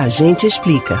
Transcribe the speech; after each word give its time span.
A 0.00 0.08
gente 0.08 0.46
explica. 0.46 0.98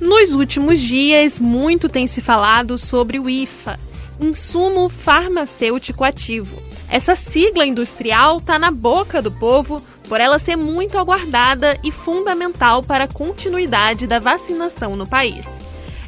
Nos 0.00 0.34
últimos 0.34 0.80
dias, 0.80 1.38
muito 1.38 1.88
tem 1.88 2.08
se 2.08 2.20
falado 2.20 2.76
sobre 2.76 3.20
o 3.20 3.30
IFA, 3.30 3.78
Insumo 4.18 4.88
Farmacêutico 4.88 6.02
Ativo. 6.02 6.60
Essa 6.88 7.14
sigla 7.14 7.64
industrial 7.64 8.38
está 8.38 8.58
na 8.58 8.72
boca 8.72 9.22
do 9.22 9.30
povo 9.30 9.80
por 10.08 10.20
ela 10.20 10.40
ser 10.40 10.56
muito 10.56 10.98
aguardada 10.98 11.78
e 11.84 11.92
fundamental 11.92 12.82
para 12.82 13.04
a 13.04 13.08
continuidade 13.08 14.08
da 14.08 14.18
vacinação 14.18 14.96
no 14.96 15.06
país. 15.06 15.44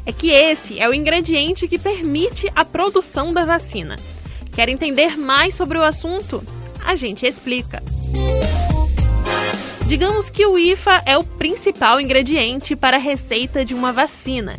É 0.05 0.11
que 0.11 0.31
esse 0.31 0.81
é 0.81 0.89
o 0.89 0.93
ingrediente 0.93 1.65
que 1.65 1.79
permite 1.79 2.51
a 2.53 2.65
produção 2.65 3.31
da 3.31 3.45
vacina. 3.45 3.95
Quer 4.51 4.67
entender 4.67 5.17
mais 5.17 5.55
sobre 5.55 5.77
o 5.77 5.81
assunto? 5.81 6.43
A 6.83 6.93
gente 6.93 7.25
explica. 7.25 7.81
Digamos 9.93 10.27
que 10.27 10.43
o 10.43 10.57
IFA 10.57 11.03
é 11.05 11.15
o 11.19 11.23
principal 11.23 12.01
ingrediente 12.01 12.75
para 12.75 12.97
a 12.97 12.99
receita 12.99 13.63
de 13.63 13.75
uma 13.75 13.93
vacina. 13.93 14.55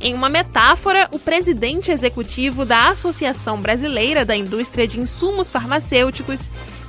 Em 0.00 0.14
uma 0.14 0.28
metáfora, 0.28 1.08
o 1.10 1.18
presidente 1.18 1.90
executivo 1.90 2.64
da 2.64 2.90
Associação 2.90 3.60
Brasileira 3.60 4.24
da 4.24 4.36
Indústria 4.36 4.86
de 4.86 5.00
Insumos 5.00 5.50
Farmacêuticos 5.50 6.38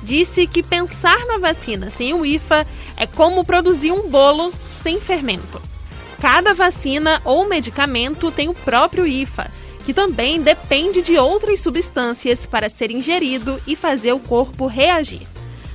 disse 0.04 0.46
que 0.46 0.62
pensar 0.62 1.18
na 1.26 1.38
vacina 1.38 1.90
sem 1.90 2.14
o 2.14 2.24
IFA 2.24 2.64
é 2.96 3.04
como 3.04 3.44
produzir 3.44 3.90
um 3.90 4.08
bolo 4.08 4.52
sem 4.80 5.00
fermento. 5.00 5.60
Cada 6.20 6.54
vacina 6.54 7.20
ou 7.24 7.48
medicamento 7.48 8.30
tem 8.30 8.48
o 8.48 8.54
próprio 8.54 9.08
IFA, 9.08 9.50
que 9.84 9.92
também 9.92 10.40
depende 10.40 11.02
de 11.02 11.18
outras 11.18 11.58
substâncias 11.58 12.46
para 12.46 12.68
ser 12.68 12.92
ingerido 12.92 13.60
e 13.66 13.74
fazer 13.74 14.12
o 14.12 14.20
corpo 14.20 14.68
reagir. 14.68 15.26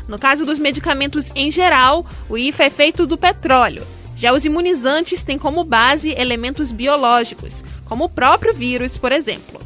No 0.07 0.19
caso 0.19 0.45
dos 0.45 0.59
medicamentos 0.59 1.31
em 1.35 1.49
geral, 1.49 2.05
o 2.29 2.37
IFA 2.37 2.63
é 2.65 2.69
feito 2.69 3.05
do 3.05 3.17
petróleo. 3.17 3.85
Já 4.17 4.33
os 4.33 4.45
imunizantes 4.45 5.23
têm 5.23 5.37
como 5.37 5.63
base 5.63 6.11
elementos 6.11 6.71
biológicos, 6.71 7.63
como 7.85 8.05
o 8.05 8.09
próprio 8.09 8.53
vírus, 8.53 8.97
por 8.97 9.11
exemplo. 9.11 9.61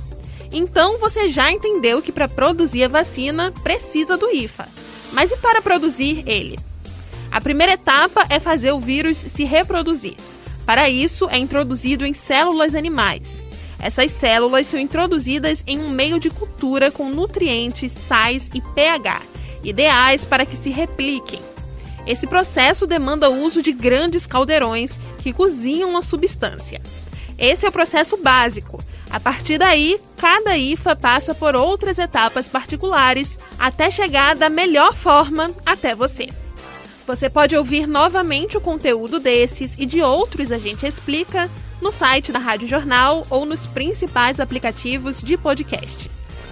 Então 0.51 0.97
você 0.97 1.27
já 1.27 1.51
entendeu 1.51 2.01
que 2.01 2.11
para 2.11 2.27
produzir 2.27 2.83
a 2.83 2.87
vacina 2.87 3.51
precisa 3.63 4.17
do 4.17 4.29
IFA. 4.29 4.67
Mas 5.11 5.31
e 5.31 5.37
para 5.37 5.61
produzir 5.61 6.23
ele? 6.25 6.57
A 7.31 7.41
primeira 7.41 7.73
etapa 7.73 8.23
é 8.29 8.39
fazer 8.39 8.71
o 8.71 8.79
vírus 8.79 9.17
se 9.17 9.43
reproduzir. 9.43 10.15
Para 10.65 10.89
isso, 10.89 11.27
é 11.29 11.37
introduzido 11.37 12.05
em 12.05 12.13
células 12.13 12.75
animais. 12.75 13.47
Essas 13.79 14.11
células 14.11 14.67
são 14.67 14.79
introduzidas 14.79 15.63
em 15.67 15.79
um 15.79 15.89
meio 15.89 16.19
de 16.19 16.29
cultura 16.29 16.89
com 16.89 17.09
nutrientes, 17.09 17.91
sais 17.91 18.49
e 18.53 18.61
pH, 18.73 19.21
ideais 19.63 20.23
para 20.25 20.45
que 20.45 20.57
se 20.57 20.69
repliquem. 20.69 21.41
Esse 22.05 22.25
processo 22.25 22.87
demanda 22.87 23.29
o 23.29 23.43
uso 23.43 23.61
de 23.61 23.73
grandes 23.73 24.25
caldeirões 24.25 24.91
que 25.21 25.33
cozinham 25.33 25.97
a 25.97 26.03
substância. 26.03 26.81
Esse 27.37 27.65
é 27.65 27.69
o 27.69 27.71
processo 27.71 28.17
básico. 28.17 28.81
A 29.09 29.19
partir 29.19 29.57
daí, 29.57 29.99
cada 30.17 30.57
IFA 30.57 30.95
passa 30.95 31.35
por 31.35 31.55
outras 31.55 31.99
etapas 31.99 32.47
particulares 32.47 33.37
até 33.59 33.91
chegar 33.91 34.35
da 34.35 34.49
melhor 34.49 34.93
forma 34.93 35.49
até 35.65 35.93
você. 35.93 36.29
Você 37.05 37.29
pode 37.29 37.55
ouvir 37.55 37.87
novamente 37.87 38.57
o 38.57 38.61
conteúdo 38.61 39.19
desses 39.19 39.75
e 39.77 39.85
de 39.85 40.01
outros 40.01 40.51
a 40.51 40.57
gente 40.57 40.85
explica 40.85 41.49
no 41.81 41.91
site 41.91 42.31
da 42.31 42.39
Rádio 42.39 42.67
Jornal 42.67 43.23
ou 43.29 43.45
nos 43.45 43.65
principais 43.65 44.39
aplicativos 44.39 45.21
de 45.21 45.37
podcast. 45.37 46.09